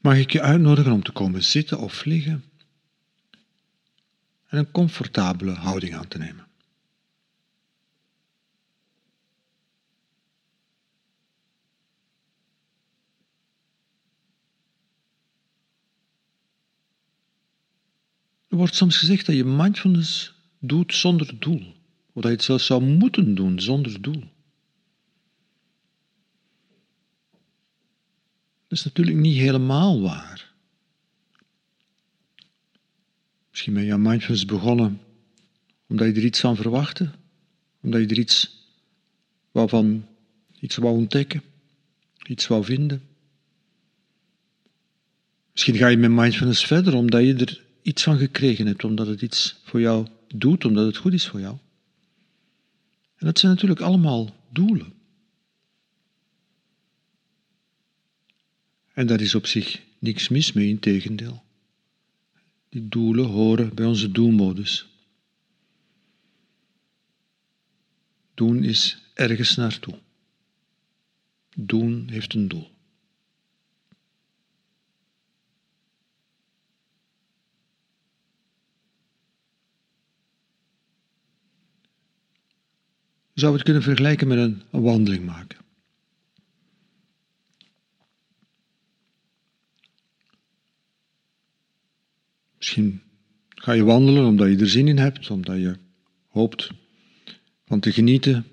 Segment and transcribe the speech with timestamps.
[0.00, 2.44] mag ik je uitnodigen om te komen zitten of liggen
[4.46, 6.48] en een comfortabele houding aan te nemen.
[18.48, 21.74] Er wordt soms gezegd dat je mindfulness doet zonder doel,
[22.12, 24.24] of dat je het zelfs zou moeten doen zonder doel.
[28.70, 30.52] Dat is natuurlijk niet helemaal waar.
[33.50, 35.00] Misschien ben je mindfulness begonnen
[35.88, 37.10] omdat je er iets van verwachtte,
[37.82, 38.66] omdat je er iets
[39.50, 40.06] waarvan
[40.60, 41.42] iets wou ontdekken,
[42.26, 43.02] iets wou vinden.
[45.52, 49.22] Misschien ga je met mindfulness verder omdat je er iets van gekregen hebt, omdat het
[49.22, 51.56] iets voor jou doet, omdat het goed is voor jou.
[53.16, 54.99] En dat zijn natuurlijk allemaal doelen.
[58.92, 61.42] En daar is op zich niks mis mee, integendeel.
[62.68, 64.88] Die doelen horen bij onze doelmodus.
[68.34, 69.98] Doen is ergens naartoe.
[71.56, 72.70] Doen heeft een doel.
[83.34, 85.58] Zou het kunnen vergelijken met een wandeling maken.
[92.70, 93.02] Misschien
[93.48, 95.78] ga je wandelen omdat je er zin in hebt, omdat je
[96.26, 96.70] hoopt
[97.64, 98.46] van te genieten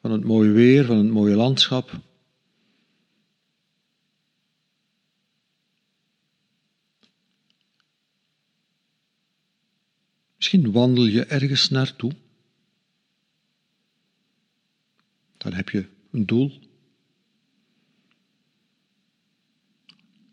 [0.00, 2.00] van het mooie weer, van het mooie landschap.
[10.36, 12.12] Misschien wandel je ergens naartoe.
[15.36, 16.60] Dan heb je een doel.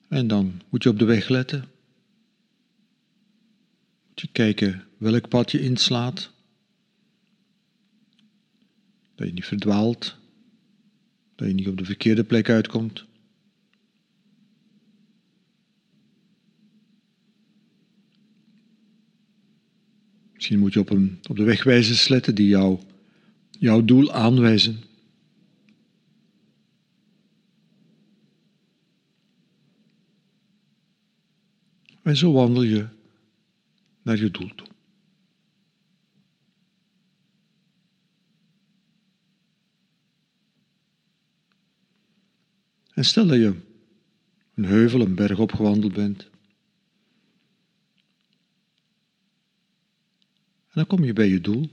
[0.08, 1.74] En dan moet je op de weg letten.
[4.16, 6.32] Je kijken welk pad je inslaat.
[9.16, 10.18] Dat je niet verdwaalt.
[11.36, 13.06] Dat je niet op de verkeerde plek uitkomt.
[20.34, 22.80] Misschien moet je op, een, op de wegwijzers letten die jou,
[23.60, 24.84] jouw doel aanwijzen.
[32.02, 32.88] En zo wandel je
[34.06, 34.68] naar je doel toe.
[42.94, 43.56] En stel dat je
[44.54, 46.24] een heuvel, een berg opgewandeld bent.
[50.68, 51.70] En dan kom je bij je doel.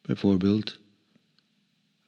[0.00, 0.80] Bijvoorbeeld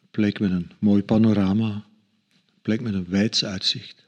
[0.00, 4.02] een plek met een mooi panorama, een plek met een wijds uitzicht.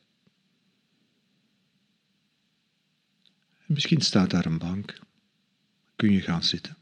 [3.66, 4.98] Misschien staat daar een bank.
[5.96, 6.76] Kun je gaan zitten.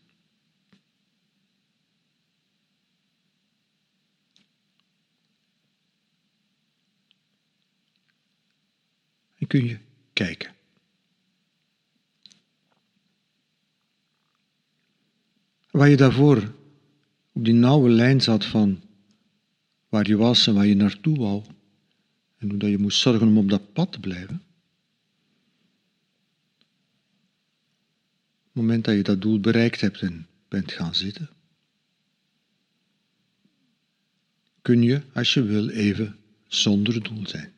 [9.39, 9.79] En kun je
[10.13, 10.55] kijken.
[15.71, 16.55] Waar je daarvoor
[17.33, 18.83] op die nauwe lijn zat van
[19.89, 21.43] waar je was en waar je naartoe wou,
[22.39, 24.43] en hoe dat je moest zorgen om op dat pad te blijven,
[28.53, 31.31] het moment dat je dat doel bereikt hebt en bent gaan zitten,
[34.63, 37.53] kun je, als je wil, even zonder doel zijn.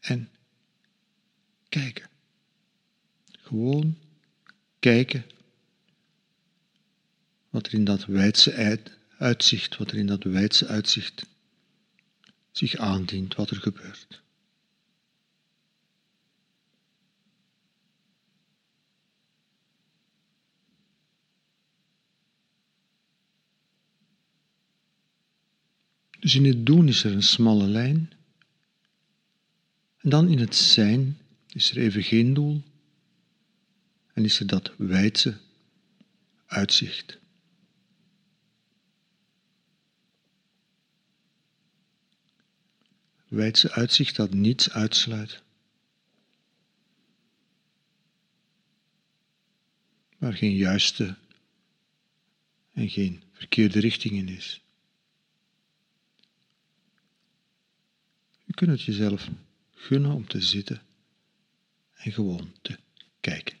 [0.00, 0.30] En
[1.68, 2.08] kijken.
[3.30, 3.98] Gewoon
[4.78, 5.24] kijken
[7.50, 8.80] wat er in dat wijdse
[9.18, 11.26] uitzicht, wat er in dat wijdse uitzicht
[12.50, 14.24] zich aandient, wat er gebeurt.
[26.26, 28.12] Dus in het doen is er een smalle lijn.
[29.98, 31.18] En dan in het zijn
[31.48, 32.62] is er even geen doel.
[34.12, 35.38] En is er dat wijdse
[36.46, 37.18] uitzicht.
[43.28, 45.42] Wijdse uitzicht dat niets uitsluit.
[50.18, 51.16] Waar geen juiste
[52.72, 54.60] en geen verkeerde richting in is.
[58.56, 59.28] Kunt het jezelf
[59.70, 60.82] gunnen om te zitten
[61.92, 62.78] en gewoon te
[63.20, 63.58] kijken.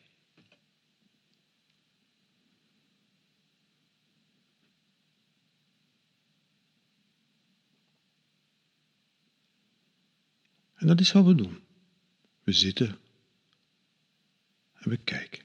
[10.74, 11.62] En dat is wat we doen.
[12.42, 12.98] We zitten
[14.72, 15.44] en we kijken.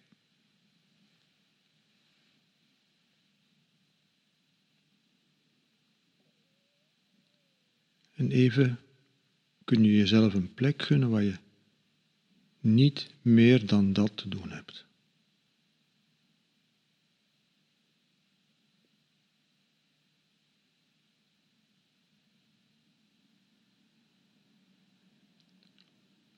[8.11, 8.79] En even
[9.63, 11.37] kun je jezelf een plek gunnen waar je
[12.59, 14.85] niet meer dan dat te doen hebt.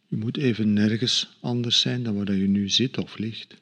[0.07, 3.61] Je moet even nergens anders zijn dan waar je nu zit of ligt.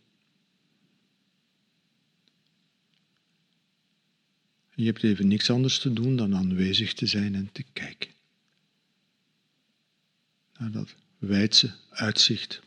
[4.75, 8.00] Je hebt even niks anders te doen dan aanwezig te zijn en te kijken.
[10.61, 12.61] Naar dat wijdse uitzicht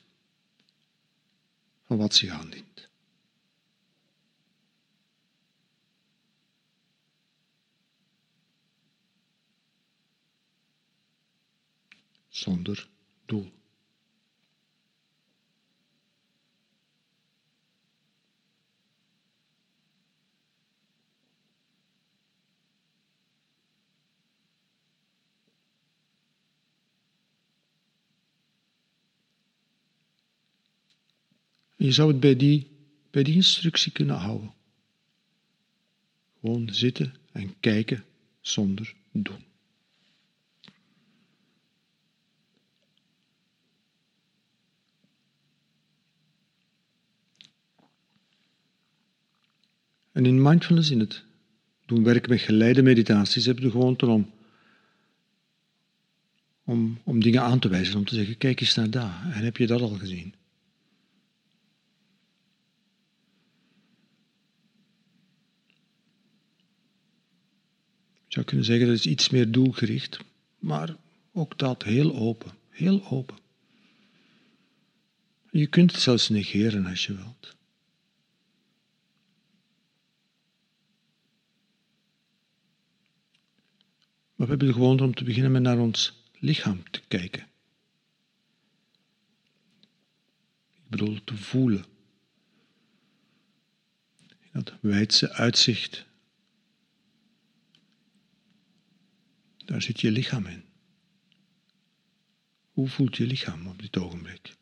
[1.83, 2.89] van wat zich aandient.
[12.29, 12.89] Zonder
[13.25, 13.53] doel.
[31.85, 32.71] Je zou het bij die,
[33.11, 34.53] bij die instructie kunnen houden.
[36.41, 38.05] Gewoon zitten en kijken
[38.41, 39.45] zonder doen.
[50.13, 51.25] En in mindfulness, in het
[51.87, 54.31] doen werk met geleide meditaties, heb je de gewoonte om,
[56.65, 59.33] om, om dingen aan te wijzen, om te zeggen, kijk eens naar daar.
[59.33, 60.35] En heb je dat al gezien?
[68.35, 70.19] Zou kunnen zeggen dat is iets meer doelgericht,
[70.59, 70.97] maar
[71.33, 73.37] ook dat heel open, heel open.
[75.51, 77.57] Je kunt het zelfs negeren als je wilt.
[84.35, 87.47] Maar we hebben de gewoonte om te beginnen met naar ons lichaam te kijken.
[90.73, 91.85] Ik bedoel te voelen.
[94.53, 96.07] Dat wijdse uitzicht
[99.65, 100.65] Daar zit je lichaam in.
[102.73, 104.57] Hoe voelt je lichaam op dit ogenblik?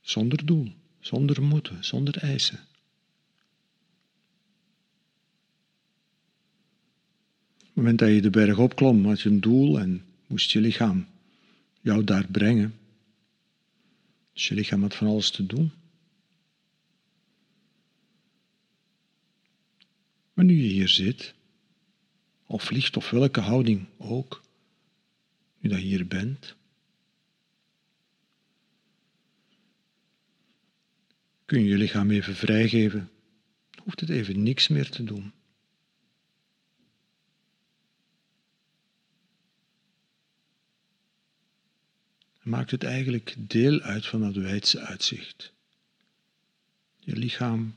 [0.00, 2.58] Zonder doel, zonder moeten, zonder eisen.
[7.58, 10.60] Op het moment dat je de berg opklom, had je een doel en moest je
[10.60, 11.06] lichaam
[11.80, 12.74] jou daar brengen.
[14.32, 15.72] Dus je lichaam had van alles te doen.
[20.32, 21.34] Maar nu je hier zit,
[22.46, 24.42] of vliegt of welke houding ook,
[25.58, 26.56] nu dat je hier bent,
[31.44, 33.10] kun je je lichaam even vrijgeven.
[33.82, 35.32] Hoeft het even niks meer te doen.
[42.42, 45.52] maakt het eigenlijk deel uit van dat wijdse uitzicht.
[46.98, 47.76] Je lichaam,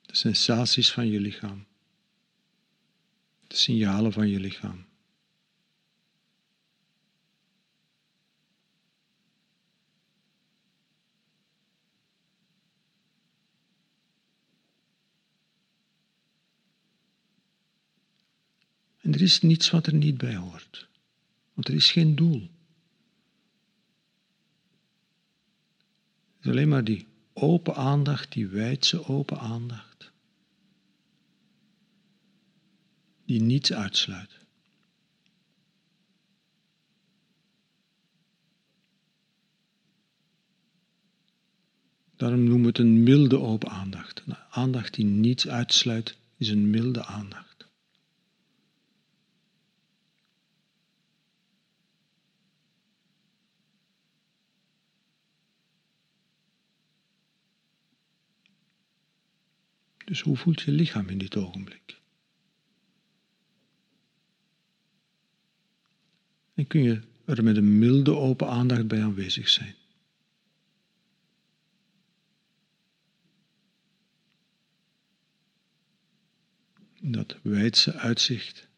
[0.00, 1.66] de sensaties van je lichaam
[3.56, 4.86] signalen van je lichaam.
[19.00, 20.88] En er is niets wat er niet bij hoort,
[21.54, 22.40] want er is geen doel.
[26.36, 29.93] Het is alleen maar die open aandacht, die wijdse open aandacht.
[33.34, 34.38] Die niets uitsluit.
[42.16, 44.22] Daarom noemen we het een milde open aandacht.
[44.26, 47.66] Een aandacht die niets uitsluit is een milde aandacht.
[60.04, 62.02] Dus hoe voelt je lichaam in dit ogenblik?
[66.54, 69.74] En kun je er met een milde open aandacht bij aanwezig zijn.
[77.00, 78.68] Dat wijdse uitzicht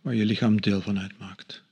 [0.00, 1.62] waar je lichaam deel van uitmaakt.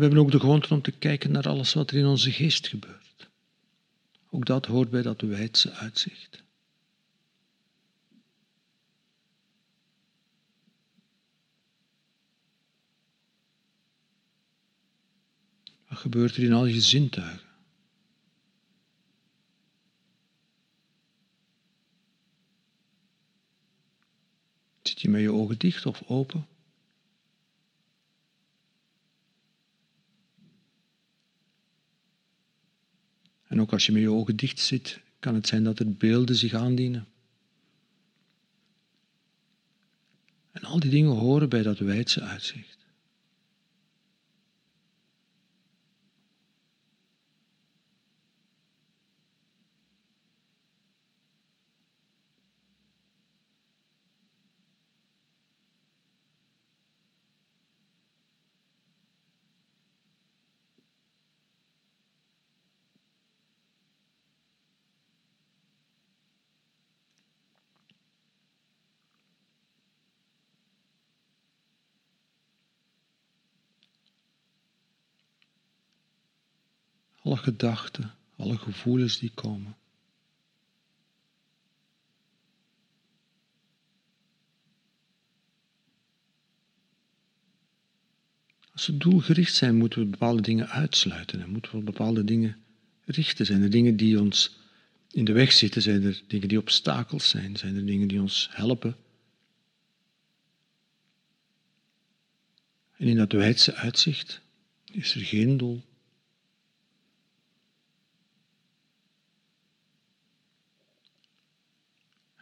[0.00, 2.68] We hebben ook de gewoonte om te kijken naar alles wat er in onze geest
[2.68, 3.30] gebeurt.
[4.30, 6.42] Ook dat hoort bij dat wijdse uitzicht.
[15.88, 17.48] Wat gebeurt er in al je zintuigen?
[24.82, 26.46] Zit je met je ogen dicht of open?
[33.60, 36.36] En ook als je met je ogen dicht zit, kan het zijn dat er beelden
[36.36, 37.06] zich aandienen.
[40.50, 42.79] En al die dingen horen bij dat wijdse uitzicht.
[77.30, 79.76] Alle gedachten, alle gevoelens die komen.
[88.72, 92.56] Als we doelgericht zijn, moeten we bepaalde dingen uitsluiten en moeten we bepaalde dingen
[93.04, 93.46] richten.
[93.46, 94.58] Zijn er dingen die ons
[95.10, 95.82] in de weg zitten?
[95.82, 97.56] Zijn er dingen die obstakels zijn?
[97.56, 98.96] Zijn er dingen die ons helpen?
[102.96, 104.40] En in dat wijdse uitzicht
[104.84, 105.88] is er geen doel.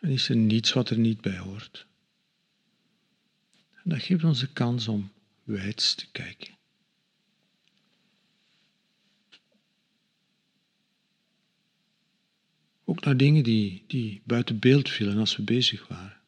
[0.08, 1.86] En is er niets wat er niet bij hoort.
[3.74, 5.10] En dat geeft ons de kans om
[5.42, 6.56] wijds te kijken.
[12.84, 16.20] Ook naar dingen die, die buiten beeld vielen als we bezig waren.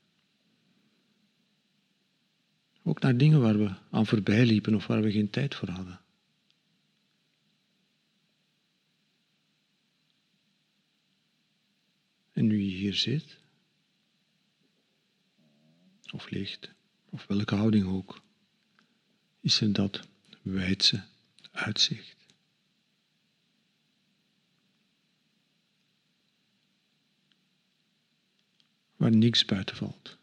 [2.82, 6.00] Ook naar dingen waar we aan voorbij liepen of waar we geen tijd voor hadden.
[12.32, 13.40] En nu je hier zit,
[16.12, 16.70] of licht,
[17.10, 18.22] of welke houding ook,
[19.40, 20.08] is er dat
[20.42, 21.04] wijdse
[21.50, 22.16] uitzicht.
[28.96, 30.18] Waar niks buiten valt.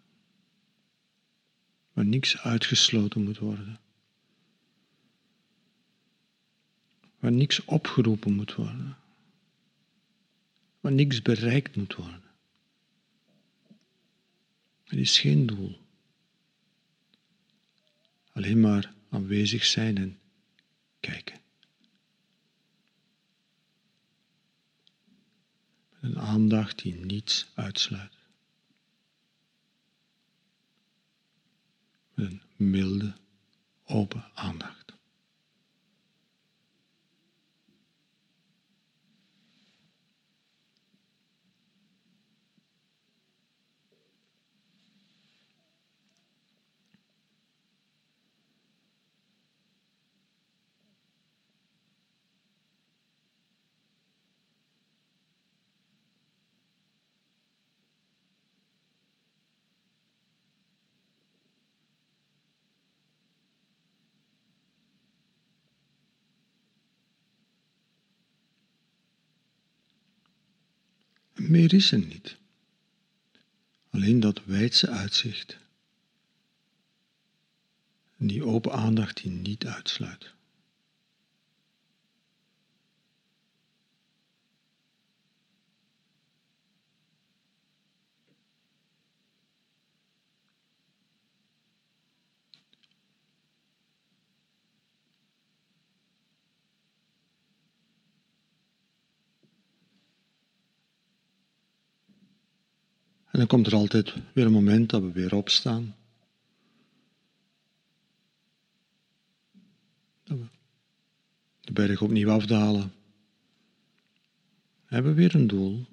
[1.94, 3.79] Waar niks uitgesloten moet worden.
[7.20, 8.98] Waar niks opgeroepen moet worden.
[10.79, 12.26] Waar niks bereikt moet worden.
[14.88, 15.86] Er is geen doel.
[18.32, 20.20] Alleen maar aanwezig zijn en
[21.00, 21.39] kijken.
[25.89, 28.13] Met een aandacht die niets uitsluit.
[32.13, 33.15] Met een milde,
[33.84, 34.87] open aandacht.
[71.38, 72.38] Meer is er niet.
[73.89, 75.58] Alleen dat wijdse uitzicht.
[78.17, 80.34] En die open aandacht die niet uitsluit.
[103.38, 105.96] En dan komt er altijd weer een moment dat we weer opstaan.
[110.24, 110.46] Dat we
[111.62, 112.94] de berg opnieuw afdalen.
[114.86, 115.86] Hebben we weer een doel.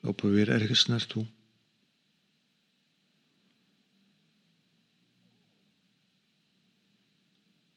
[0.00, 1.26] Lopen we weer ergens naartoe.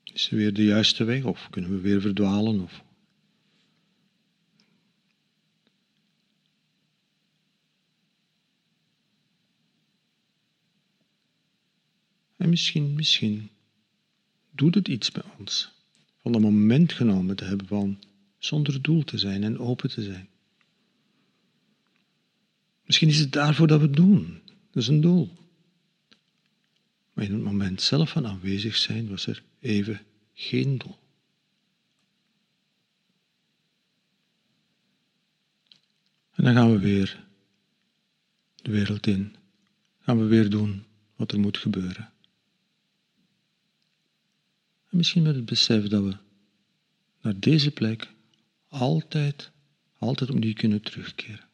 [0.04, 2.60] Is er weer de juiste weg of kunnen we weer verdwalen?
[2.60, 2.84] Of
[12.44, 13.50] En misschien, misschien
[14.52, 15.72] doet het iets bij ons.
[16.22, 18.04] Van een moment genomen te hebben van
[18.38, 20.30] zonder doel te zijn en open te zijn.
[22.86, 24.42] Misschien is het daarvoor dat we het doen.
[24.46, 25.32] Dat is een doel.
[27.14, 30.02] Maar in het moment zelf van aanwezig zijn was er even
[30.34, 30.98] geen doel.
[36.32, 37.26] En dan gaan we weer
[38.56, 39.36] de wereld in.
[40.00, 40.84] Gaan we weer doen
[41.16, 42.14] wat er moet gebeuren.
[44.94, 46.18] En misschien met het besef dat we
[47.22, 48.14] naar deze plek
[48.68, 49.52] altijd,
[49.98, 51.50] altijd opnieuw kunnen terugkeren.